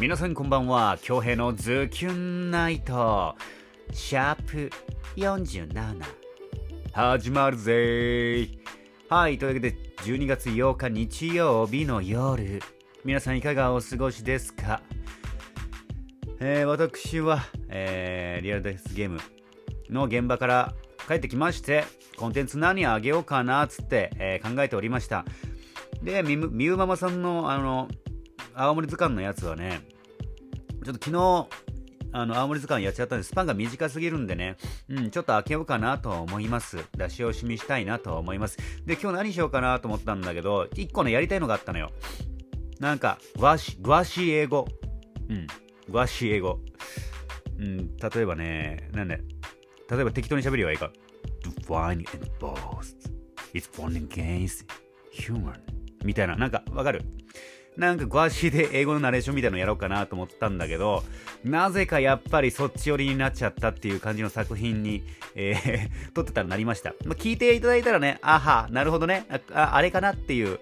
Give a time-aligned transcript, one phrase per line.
[0.00, 0.96] 皆さんこんばんは。
[1.02, 3.36] 京平のズキュンナイト。
[3.92, 4.70] シャープ
[5.14, 6.00] 47
[6.90, 8.48] 始まるぜ。
[9.10, 12.62] はいというわけで12月8日日曜日の夜。
[13.04, 14.80] 皆さんいかがお過ごしですか？
[16.40, 19.20] えー、私は、えー、リアルデスゲーム
[19.90, 20.74] の現場から
[21.08, 21.84] 帰ってきまして
[22.16, 25.26] コンテンツ何あげようかなっつって、えー、考えておりました。
[26.02, 27.86] でみみゆママさんのあの
[28.52, 29.80] 青森図鑑のやつはね、
[30.84, 31.48] ちょっと昨日、
[32.12, 34.56] あの、青森図鑑やっちゃったんで、スパンが短すぎるんでね、
[34.88, 36.78] うん、ちょっと開けようかなと思います。
[36.96, 38.56] 出し惜しみしたいなと思います。
[38.86, 41.92] で、今日何しようかなと思ったんだけど、一個ね、やりたいのがあったのよ。
[42.80, 44.66] なんか、グワシ、グワシ英語。
[45.28, 45.46] うん、
[45.88, 46.58] グワシ英語。
[47.58, 49.20] うん、例えばね、なんで、
[49.90, 50.90] 例えば適当に喋りはいいか。
[51.42, 52.06] Define and
[52.40, 52.96] boast.
[53.52, 54.64] It's fun against
[55.12, 55.60] human.
[56.04, 57.02] みたいな、なんか、わかる？
[57.76, 61.02] なんかゴアシーで英語のナレーションみたいなのやろうかなと思ったんだけど、
[61.44, 65.02] なぜかやっぱりそっち寄りになっちゃったっていう感じの作品に、
[65.34, 66.94] えー、 撮ってたらなりました。
[67.04, 70.58] まあ、聞いていただいたらね、あは、なるほどね、ああれかなっていう、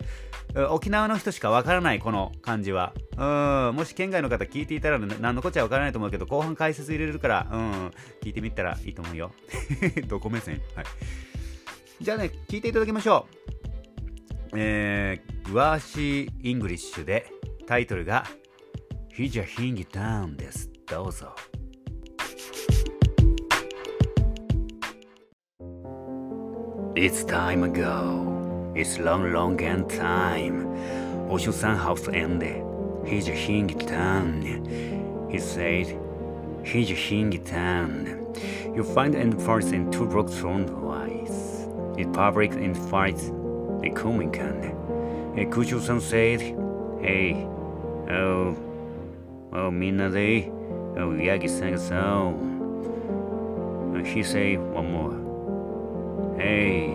[0.71, 2.95] 沖縄の人しかわからないこの感じは。
[3.17, 9.33] うん、もし県外の方聞いていたら何のこっちゃわからないと思うけど、後半解説入れるから、うん、聞いてみたらいいと思うよ。
[10.07, 10.61] どこ目線？
[10.75, 10.87] はい。
[12.01, 13.58] じゃあね、聞いていただきましょう。
[14.56, 17.26] えー、グワーシー・イングリッシュで
[17.66, 18.26] タイトルが
[19.10, 20.70] ヒジャヒンギターンです。
[20.88, 21.34] どうぞ。
[26.96, 28.72] It's time ago.
[28.76, 30.68] It's long, long and time.
[31.30, 32.64] おしゅさんハウスエンで、
[33.06, 35.28] ヒジャヒンギターン。
[35.30, 35.98] He said,
[36.64, 38.24] ヒジャヒンギターン。
[38.76, 41.68] You find and force in two rocks on twice.
[41.98, 43.32] It public and fights
[43.91, 44.69] becoming candy.
[44.69, 46.41] Uh, eh, Kujo-san said,
[47.01, 47.47] Hey,
[48.11, 48.57] oh,
[49.53, 50.53] oh, Minade,
[50.99, 51.99] oh, Yagi-san-san.
[52.01, 55.17] Oh, uh, he say one more.
[56.39, 56.89] Hey,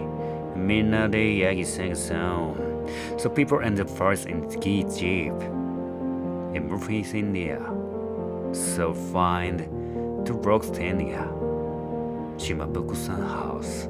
[0.56, 3.17] Minade Yagi-san-san.
[3.17, 5.34] So people end up first in ski jeep.
[6.53, 7.66] And moving is there.
[8.53, 9.59] So find
[10.28, 11.28] to Brockstania,
[12.38, 13.88] Shimabuku-san house.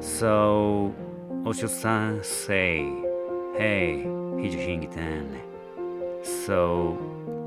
[0.00, 0.94] So
[1.48, 2.84] also, some say,
[3.56, 5.40] hey, Hijingi ten.
[6.22, 6.98] So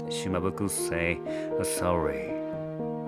[0.06, 1.20] Shimabuku say,
[1.60, 2.30] oh, sorry.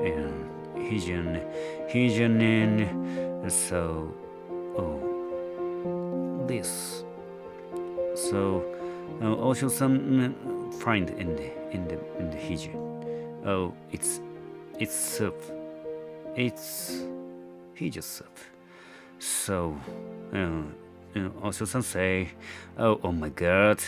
[0.05, 1.41] And Hijin,
[1.89, 4.13] Hijinin, so,
[4.77, 7.03] oh, this.
[8.13, 8.63] So
[9.19, 12.75] oh, uh, some find in the, in the, in the Hijin.
[13.47, 14.21] Oh, it's,
[14.77, 15.41] it's soup.
[16.35, 17.01] It's
[17.75, 18.37] Hijin soup.
[19.17, 19.75] So,
[20.31, 20.61] uh,
[21.41, 22.29] also some say,
[22.77, 23.81] oh, oh my God,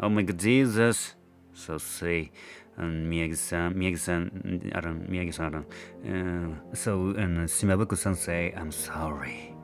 [0.00, 1.14] oh my God, Jesus.
[1.54, 2.30] So say,
[2.76, 5.66] and Miyagi-san, Miyagi-san, I don't, Miyagi-san, I don't.
[6.06, 9.54] Uh, so, and Shimabuku-san say, I'm sorry.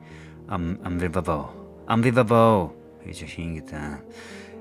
[0.49, 1.53] I'm I'm unbelievable.
[1.87, 2.75] Unbelievable.
[3.03, 3.25] Hijo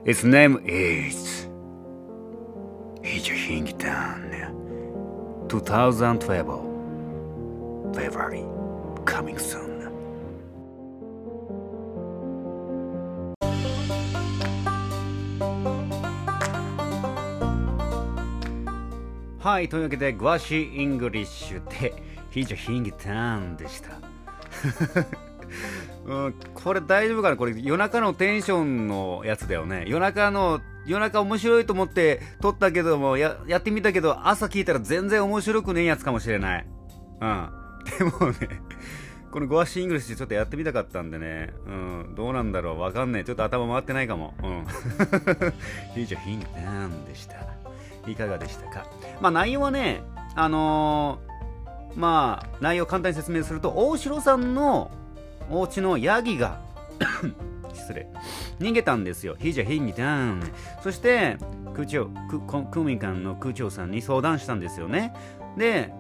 [0.04, 1.46] Its name is
[3.02, 4.24] Hingitan.
[5.48, 8.44] 2012 February.
[9.04, 9.73] Coming soon.
[19.44, 21.92] はい、というわけで、グワシー・イングリッシュで、
[22.30, 23.90] ヒージャーヒンギターンでした。
[26.06, 27.36] うん、これ大丈夫かな？
[27.36, 29.84] これ夜中のテンションのやつだよね。
[29.86, 36.66] 夜中の、夜中面白いと思って撮ったけども、や、やってみたけど、朝聞いたら全然面白くねえやつかもしれない。
[37.20, 37.50] うん。
[37.98, 38.62] でもね、
[39.30, 42.80] このグワーシー・イングリッシュちょっとやってみたかったんでね、うん、どうなんだろう？
[42.80, 43.26] わかんない。
[43.26, 44.32] ちょっと頭回ってないかも。
[44.42, 44.64] うん。
[45.94, 47.63] ヒージャーヒンギターンでした。
[48.12, 48.86] いかがでしたか？
[49.20, 50.02] まあ内容はね、
[50.34, 54.90] あのー、まあ内容を簡単に説明すると、大城さんの
[55.50, 56.60] お家のヤギが
[57.74, 58.06] 失礼、
[58.60, 59.36] 逃げたんですよ。
[59.38, 60.42] ひじゃひんぎたん。
[60.82, 61.36] そして、
[61.74, 62.08] 空長、
[62.72, 65.12] 公民館の空長さんに相談したんですよね。
[65.56, 65.92] で、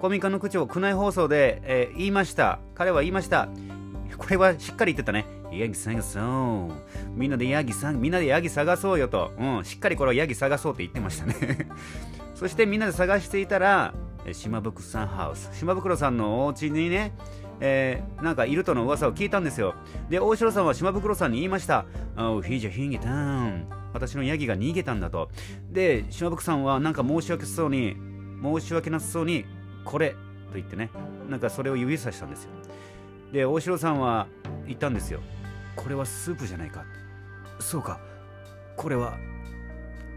[0.00, 2.60] 公民館の区長、宮内放送で、えー、言いました。
[2.74, 3.48] 彼は言いました。
[4.18, 5.26] これはしっかり言ってたね。
[5.52, 6.72] ヤギ探そう。
[7.14, 9.32] みんなでヤギさんみんなでヤギ探そうよと。
[9.38, 11.68] うん、しっかりこれはヤギ探そうって言ってましたね。
[12.34, 13.94] そしてみんなで探していたら、
[14.32, 15.50] 島袋さんハウス。
[15.54, 17.12] 島袋さんのお家にね、
[17.60, 19.74] えー、なんかいるとの噂を聞いたんですよ。
[20.10, 21.86] で、大城さんは島袋さんに言いました。
[22.16, 23.64] Oh, he's a hinged town.
[23.92, 25.30] 私のヤギが逃げたんだと。
[25.70, 27.96] で、島袋さんはなんか申し訳そうに、
[28.42, 29.44] 申し訳なさそうに、
[29.84, 30.16] これと
[30.54, 30.90] 言ってね、
[31.28, 32.50] なんかそれを指さしたんですよ。
[33.32, 34.26] で、大城さんは
[34.66, 35.20] 言ったんですよ。
[35.76, 36.84] これはスープじゃないか
[37.60, 38.00] そうか
[38.76, 39.16] これは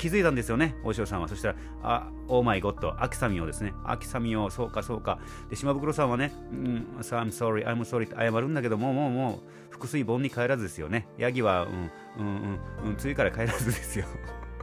[0.01, 1.27] 気づいたんですよね、大塩さんは。
[1.27, 5.19] そしたら、あ、オーマイゴッド、秋雨をですね、秋雨を、そうかそうか。
[5.51, 11.07] で、島袋さんはね、うん、I'm sorry, I'm sorry って謝るんだけどもう、もうもう、腹水盆に帰らずですよね。
[11.19, 11.67] ヤギは、
[12.17, 14.05] うん、うん、うん、うん、次から帰らずですよ。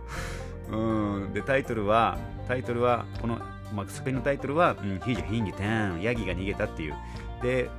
[0.73, 2.19] うん、で、タイトルは、
[2.49, 3.39] タイトルは、この、
[3.73, 6.97] まあ、作品のタイトルは、うん、ヒージヒンギテン、ヤギが逃げたっていう。
[7.45, 7.71] で、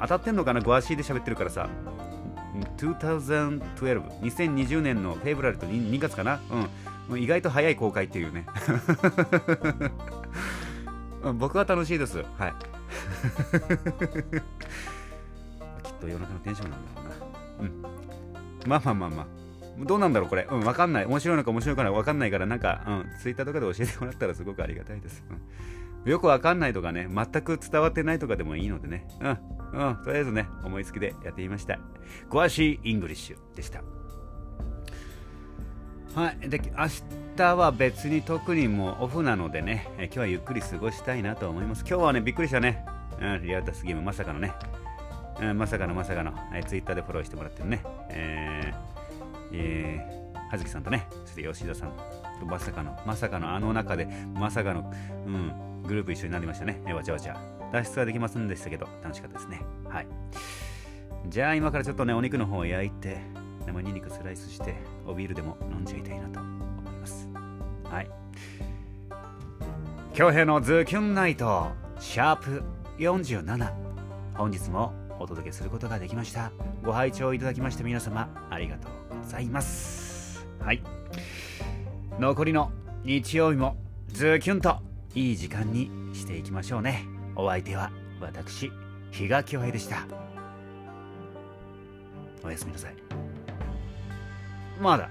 [0.00, 1.68] 当たってんのかな、ゴアシーで喋ってるからさ。
[2.78, 3.60] 2012、
[4.20, 6.40] 2020年のフェブラルと 2, 2月かな、
[7.08, 8.46] うん、意外と早い公開っていうね。
[11.38, 12.18] 僕は楽しいです。
[12.38, 12.54] はい。
[15.82, 17.14] きっと夜中のテンションなんだろうな。
[17.60, 17.82] うん。
[18.66, 19.26] まあまあまあまあ。
[19.84, 20.46] どうなんだろうこれ。
[20.50, 21.06] うん、わかんない。
[21.06, 25.24] 面白いのか面白いかわかんないから、なんか、うん、ツイッターとかで教えてもらったらすごくありがたいです。
[25.30, 25.40] うん
[26.04, 29.28] よくわかんないとかね、全く伝わってないとかでもいいのでね、う
[29.78, 31.78] ん、うん、とりあえずね、思いつきでやってみました。
[32.30, 33.82] グワーシーイングリッシュでした。
[36.14, 36.86] はい、で明
[37.36, 41.80] 日は別に特にもうオフなのでね、今日はゆっくり過ごしたいなと思います。
[41.80, 42.84] 今日はね、びっくりしたね、
[43.20, 44.52] うん、リアルタスゲーム、まさかのね、
[45.40, 51.92] うん、まさかのまさかの、えツイッターでフォローしてもらってるね、えー、えー、はずきさんとね、そして吉田さん
[52.38, 54.92] とまさかの、まさかのあの中で、まさかの、
[55.26, 56.80] うん、グループ一緒になりましたね。
[56.92, 57.36] わちゃわちゃ。
[57.72, 59.60] 脱出はできませんでしたけど、楽しかったですね。
[59.88, 60.06] はい。
[61.28, 63.18] じゃあ今からちょっとね、お肉の方を焼いて、
[63.66, 64.74] 生ニンニクスライスして、
[65.06, 67.28] おビールでも飲んじゃいたいなと思います。
[67.84, 68.10] はい。
[70.12, 72.62] 京平のズキュンナイト、シャープ
[72.98, 73.72] 47。
[74.34, 76.52] 本日もお届けすることができました。
[76.82, 80.46] ご拝聴いただきまして皆様、ありがとうございます。
[80.60, 80.82] はい。
[82.18, 82.70] 残りの
[83.04, 83.76] 日曜日も
[84.08, 84.78] ズキュンと
[85.14, 87.06] いい時間にしていきましょうね。
[87.36, 87.90] お相手は
[88.20, 88.70] 私
[89.12, 90.06] 比嘉恭平でした。
[92.42, 92.96] おやすみなさい。
[94.80, 95.08] まだ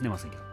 [0.00, 0.45] 寝ませんけど。